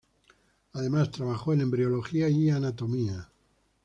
[0.73, 3.29] Además trabajó en embriología y anatomía.